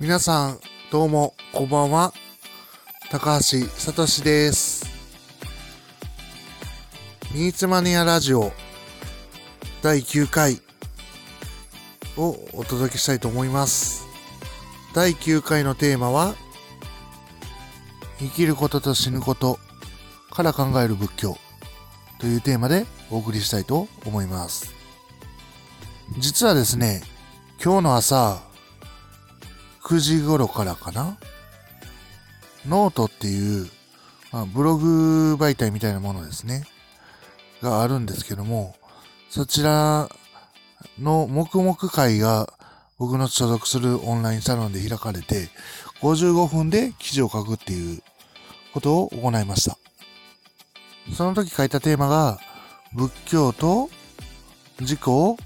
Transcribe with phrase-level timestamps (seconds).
[0.00, 0.60] 皆さん、
[0.92, 2.12] どうも、こんばんは。
[3.10, 4.86] 高橋聡です。
[7.34, 8.52] ニーツマニアラジオ
[9.82, 10.60] 第9回
[12.16, 14.06] をお届けしたいと思います。
[14.94, 16.36] 第9回のテーマは、
[18.20, 19.58] 生きることと死ぬこと
[20.30, 21.38] から考える仏教
[22.20, 24.72] というテーマでお送りしたいと思います。
[26.18, 27.02] 実はですね、
[27.60, 28.47] 今日の朝、
[29.88, 31.16] 9時頃からかな？
[32.66, 33.70] ノートっていう、
[34.32, 36.64] まあ、ブログ媒体みたいなものですね。
[37.62, 38.76] があるんですけども、
[39.30, 40.10] そちら
[41.00, 42.52] の黙々会が
[42.98, 45.48] 僕の所属するオンラインサロンで開かれて、
[46.02, 48.02] 55分で記事を書くっていう
[48.74, 49.78] ことを行いました。
[51.14, 52.38] その時書いたテーマが、
[52.92, 53.88] 仏教と
[54.80, 55.38] 自己を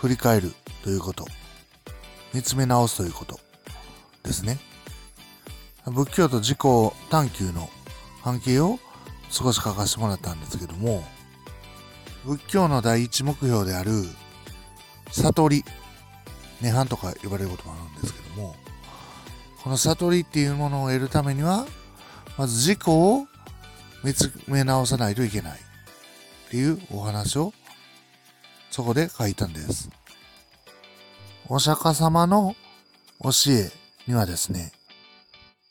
[0.00, 0.52] 振り返る
[0.82, 1.24] ということ。
[2.34, 3.40] 見つめ直すということ
[4.26, 4.58] ですね。
[5.86, 6.58] 仏教と自己
[7.10, 7.70] 探求の
[8.22, 8.78] 関係を
[9.30, 11.04] 少し書かせてもらったんですけども、
[12.24, 14.04] 仏教の第一目標である
[15.12, 15.64] 悟り、
[16.60, 18.56] 涅槃とか呼ばれることもあるんですけども、
[19.62, 21.66] この悟りっていうものを得るためには、
[22.36, 23.26] まず自己を
[24.02, 27.52] 見つめ直さないといけないっていうお話を
[28.70, 29.88] そこで書いたんです。
[31.48, 32.56] お釈迦様の
[33.22, 33.70] 教え
[34.06, 34.72] にはですね、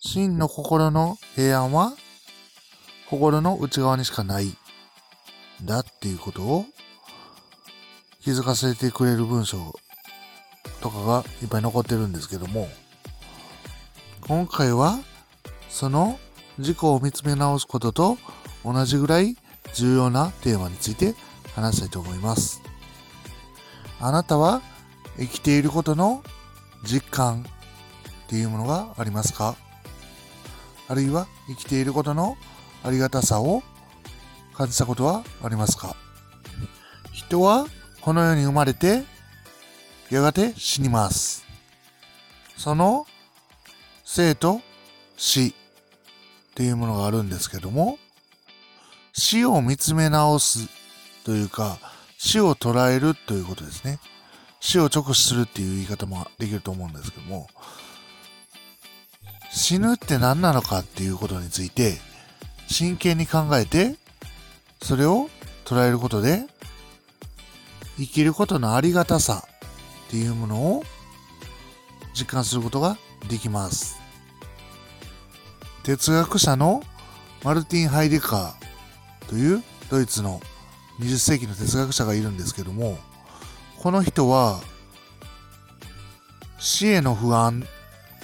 [0.00, 1.92] 真の心の平安は
[3.08, 4.52] 心の内側にしかない
[5.64, 6.66] だっていうことを
[8.22, 9.74] 気づかせてくれる文章
[10.80, 12.68] とかがいっぱい残ってるんですけども、
[14.26, 14.98] 今回は
[15.70, 16.18] その
[16.58, 18.18] 自己を見つめ直すことと
[18.64, 19.36] 同じぐらい
[19.74, 21.14] 重要なテーマについて
[21.54, 22.60] 話したいと思います。
[24.00, 24.60] あなたは
[25.16, 26.22] 生きていることの
[26.84, 27.46] 実感
[28.28, 29.56] っていうものがありますか？
[30.86, 32.36] あるいは生きていることの
[32.84, 33.62] ありがたさを
[34.54, 35.96] 感じたことはありますか？
[37.10, 37.66] 人は
[38.02, 39.04] この世に生まれて
[40.10, 41.46] やがて死にます。
[42.58, 43.06] その
[44.04, 44.60] 生と
[45.16, 45.52] 死っ
[46.54, 47.98] ていうものがあるんですけども
[49.14, 50.68] 死を見つめ直す
[51.24, 51.78] というか
[52.18, 54.00] 死を捉えるということですね。
[54.60, 57.46] 死を直視するっていう言い方もできると思うんですけども、
[59.50, 61.98] 死ぬって何なのかっていうことについて、
[62.66, 63.96] 真剣に考えて、
[64.82, 65.28] それを
[65.64, 66.44] 捉えることで、
[67.96, 69.44] 生きることのありがたさ
[70.06, 70.84] っていうものを
[72.14, 72.96] 実感することが
[73.28, 73.98] できます。
[75.82, 76.82] 哲学者の
[77.42, 80.40] マルティン・ハイデカーというドイツの
[81.00, 82.98] 20世紀の哲学者がいるんですけども、
[83.78, 84.60] この人は、
[86.58, 87.64] 死への不安、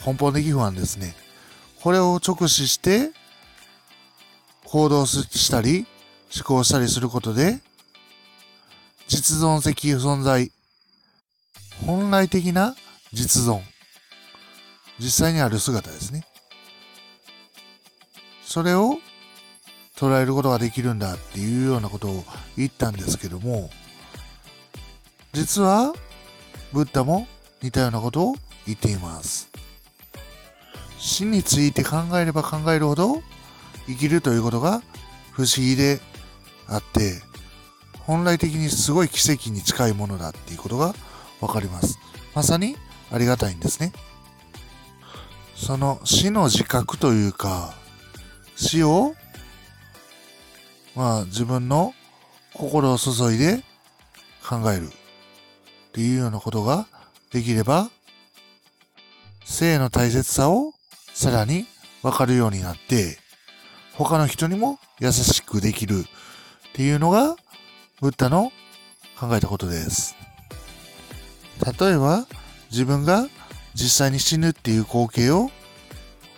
[0.05, 1.15] 根本的不安ですね。
[1.81, 3.11] これを直視して、
[4.65, 5.87] 行動したり、
[6.35, 7.61] 思考したりすることで、
[9.09, 10.51] 実存的存在、
[11.87, 12.75] 本来的な
[13.13, 13.63] 実存、
[14.99, 16.27] 実際にある姿ですね。
[18.45, 18.99] それを
[19.97, 22.25] 捉えることができるんだっていうようなことを
[22.57, 23.71] 言ったんですけども、
[25.33, 25.93] 実は、
[26.73, 27.27] ブッダも
[27.63, 28.35] 似たようなことを
[28.67, 29.54] 言っています。
[31.05, 33.23] 死について考えれば考えるほど、
[33.87, 34.83] 生きるということが
[35.33, 36.01] 不思議で
[36.67, 37.21] あって、
[38.01, 40.95] 本来的にすごい奇跡に近いものだっていうことが
[41.43, 41.99] わかります。
[42.35, 42.75] まさに
[43.13, 43.93] ありがたいんですね。
[45.55, 47.75] その死の自覚というか、
[48.57, 49.15] 死を、
[50.97, 51.95] まあ自分の
[52.55, 53.63] 心を注いで
[54.43, 54.89] 考える。
[54.89, 54.91] っ
[55.93, 56.87] ていうようなことが
[57.31, 57.91] できれば、
[59.45, 60.74] 生の大切さを
[61.15, 61.67] さらに
[62.03, 63.19] わかるようになって、
[63.95, 67.37] 他の人にも優しくできるっていうのが、
[68.01, 68.53] ブッダの
[69.19, 70.17] 考えたことです。
[71.79, 72.27] 例えば、
[72.71, 73.29] 自分が
[73.75, 75.51] 実際に死ぬっていう光景を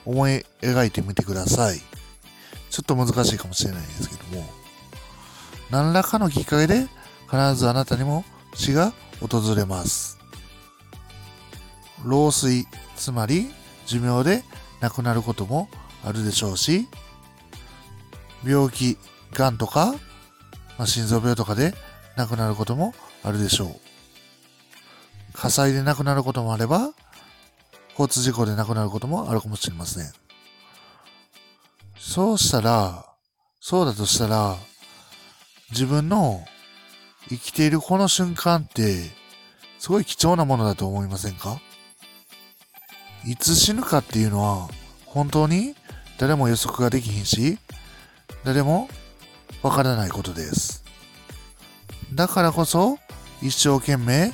[0.04, 1.78] 思い描いてみてください。
[2.70, 4.46] ちょっと難しいかもしれないですけども、
[5.70, 6.86] 何らかのきっかけで
[7.30, 8.24] 必ずあなたにも
[8.54, 10.18] 死が訪れます。
[12.04, 13.50] 老衰、つまり
[13.86, 14.44] 寿命で
[14.80, 15.68] 亡くなることも
[16.04, 16.88] あるでしょうし、
[18.44, 18.98] 病気、
[19.32, 19.94] 癌とか、
[20.78, 21.74] まあ、心臓病とかで
[22.16, 22.94] 亡くなることも
[23.24, 23.80] あるでしょう。
[25.32, 26.92] 火災で亡くなることもあれば、
[27.90, 30.12] 交通事故で亡くなることもあるかもしれません。
[31.98, 33.06] そうしたら、
[33.60, 34.56] そうだとしたら、
[35.70, 36.44] 自分の
[37.28, 39.10] 生きているこの瞬間って、
[39.78, 41.60] すごい貴重なものだと思いませんか？
[43.26, 44.68] いつ死ぬかっていうのは
[45.04, 45.74] 本当に
[46.18, 47.58] 誰も予測ができひんし、
[48.44, 48.88] 誰も
[49.62, 50.84] わからないことです。
[52.14, 52.98] だからこそ
[53.42, 54.32] 一生懸命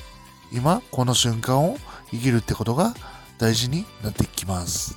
[0.52, 1.78] 今この瞬間を
[2.10, 2.94] 生きるってことが
[3.38, 4.96] 大事になってきます。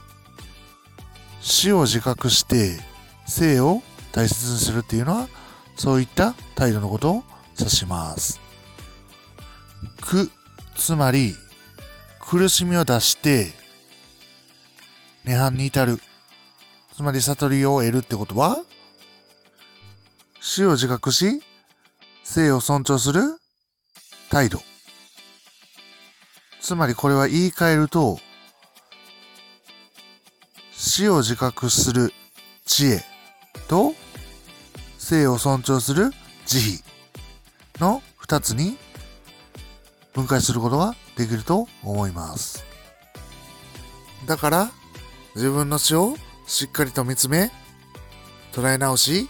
[1.40, 2.78] 死を自覚して
[3.26, 3.82] 生を
[4.12, 5.30] 大切にするっていうのは
[5.78, 7.24] そういった態度のことを
[7.58, 8.42] 指します。
[10.02, 10.30] 苦、
[10.76, 11.34] つまり
[12.20, 13.54] 苦しみを出して
[15.26, 16.00] 涅槃に至る。
[16.96, 18.64] つまり悟りを得るってことは？
[20.40, 21.42] 死を自覚し
[22.24, 23.22] 生を尊重する
[24.30, 24.62] 態度。
[26.62, 28.20] つまりこれは言い換えると、
[30.72, 32.14] 死を自覚する
[32.66, 33.04] 知恵
[33.68, 33.94] と
[35.00, 36.12] 生を尊重する
[36.46, 36.84] 慈
[37.80, 38.78] 悲の二つに
[40.14, 42.64] 分解することができると思います。
[44.28, 44.72] だから
[45.36, 46.16] 自分の死を
[46.48, 47.52] しっかりと見つめ
[48.54, 49.28] 捉え直し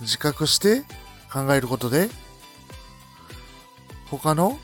[0.00, 0.82] 自覚して
[1.32, 2.08] 考えることで
[4.10, 4.58] 他の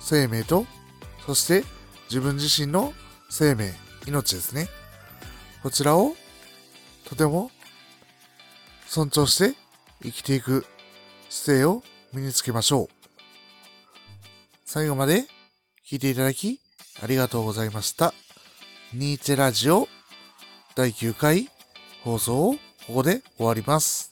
[0.00, 0.66] 生命と、
[1.24, 1.64] そして
[2.10, 2.92] 自分自身の
[3.30, 3.72] 生命、
[4.08, 4.68] 命ですね。
[5.62, 6.16] こちらを
[7.04, 7.52] とても
[8.88, 9.56] 尊重して
[10.02, 10.66] 生きていく
[11.30, 12.88] 姿勢を身につけましょう。
[14.64, 15.26] 最後まで
[15.88, 16.60] 聞いていただき
[17.00, 18.12] ありがとうございました。
[18.94, 19.88] ニーチェラジオ
[20.76, 21.48] 第9回
[22.04, 22.52] 放送を
[22.86, 24.11] ここで終わります。